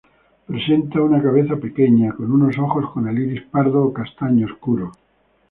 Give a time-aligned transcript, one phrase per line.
[0.47, 4.91] Presenta una cabeza pequeña, con unos ojos con el iris pardo o castaño oscuro.